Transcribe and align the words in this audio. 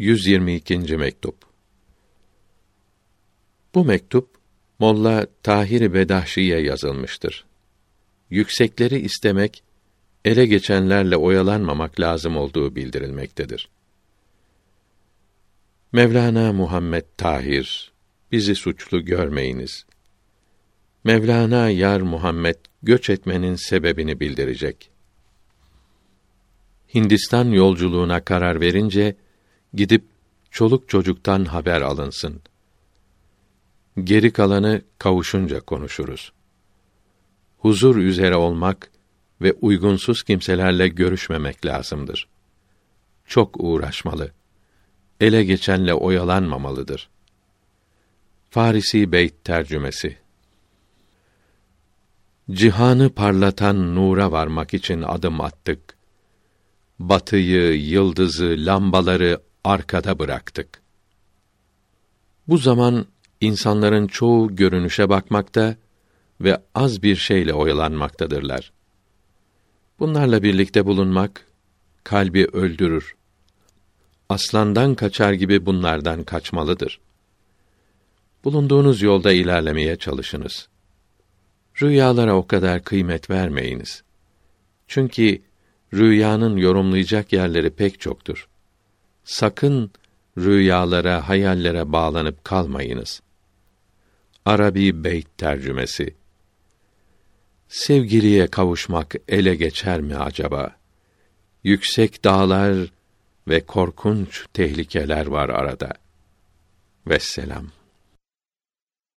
122. 0.00 0.96
mektup. 0.96 1.34
Bu 3.74 3.84
mektup 3.84 4.28
Molla 4.78 5.26
Tahir 5.42 5.94
Bedahşi'ye 5.94 6.60
yazılmıştır. 6.60 7.44
Yüksekleri 8.30 8.98
istemek, 9.00 9.62
ele 10.24 10.46
geçenlerle 10.46 11.16
oyalanmamak 11.16 12.00
lazım 12.00 12.36
olduğu 12.36 12.76
bildirilmektedir. 12.76 13.68
Mevlana 15.92 16.52
Muhammed 16.52 17.04
Tahir, 17.16 17.92
bizi 18.32 18.54
suçlu 18.54 19.04
görmeyiniz. 19.04 19.86
Mevlana 21.04 21.70
Yar 21.70 22.00
Muhammed 22.00 22.56
göç 22.82 23.10
etmenin 23.10 23.54
sebebini 23.54 24.20
bildirecek. 24.20 24.90
Hindistan 26.94 27.44
yolculuğuna 27.44 28.24
karar 28.24 28.60
verince 28.60 29.16
gidip 29.74 30.04
çoluk 30.50 30.88
çocuktan 30.88 31.44
haber 31.44 31.80
alınsın. 31.80 32.42
Geri 34.04 34.32
kalanı 34.32 34.82
kavuşunca 34.98 35.60
konuşuruz. 35.60 36.32
Huzur 37.58 37.96
üzere 37.96 38.36
olmak 38.36 38.90
ve 39.42 39.52
uygunsuz 39.52 40.22
kimselerle 40.22 40.88
görüşmemek 40.88 41.66
lazımdır. 41.66 42.28
Çok 43.26 43.56
uğraşmalı. 43.58 44.32
Ele 45.20 45.44
geçenle 45.44 45.94
oyalanmamalıdır. 45.94 47.08
Farisi 48.50 49.12
Beyt 49.12 49.44
tercümesi 49.44 50.18
Cihanı 52.50 53.10
parlatan 53.10 53.94
nura 53.94 54.32
varmak 54.32 54.74
için 54.74 55.02
adım 55.02 55.40
attık. 55.40 55.96
Batıyı, 56.98 57.72
yıldızı, 57.72 58.54
lambaları 58.58 59.40
arkada 59.64 60.18
bıraktık. 60.18 60.82
Bu 62.48 62.58
zaman 62.58 63.06
insanların 63.40 64.06
çoğu 64.06 64.56
görünüşe 64.56 65.08
bakmakta 65.08 65.76
ve 66.40 66.62
az 66.74 67.02
bir 67.02 67.16
şeyle 67.16 67.54
oyalanmaktadırlar. 67.54 68.72
Bunlarla 69.98 70.42
birlikte 70.42 70.86
bulunmak 70.86 71.46
kalbi 72.04 72.46
öldürür. 72.46 73.14
Aslandan 74.28 74.94
kaçar 74.94 75.32
gibi 75.32 75.66
bunlardan 75.66 76.24
kaçmalıdır. 76.24 77.00
Bulunduğunuz 78.44 79.02
yolda 79.02 79.32
ilerlemeye 79.32 79.96
çalışınız. 79.96 80.68
Rüyalara 81.82 82.36
o 82.36 82.46
kadar 82.46 82.84
kıymet 82.84 83.30
vermeyiniz. 83.30 84.02
Çünkü 84.88 85.42
rüyanın 85.94 86.56
yorumlayacak 86.56 87.32
yerleri 87.32 87.70
pek 87.70 88.00
çoktur. 88.00 88.48
Sakın 89.30 89.90
rüyalara, 90.38 91.28
hayallere 91.28 91.92
bağlanıp 91.92 92.44
kalmayınız. 92.44 93.22
Arabi 94.44 95.04
Beyt 95.04 95.38
tercümesi 95.38 96.14
Sevgiliye 97.68 98.46
kavuşmak 98.46 99.14
ele 99.28 99.54
geçer 99.54 100.00
mi 100.00 100.16
acaba? 100.16 100.76
Yüksek 101.64 102.24
dağlar 102.24 102.88
ve 103.48 103.60
korkunç 103.60 104.46
tehlikeler 104.52 105.26
var 105.26 105.48
arada. 105.48 105.92
Vesselam. 107.06 107.66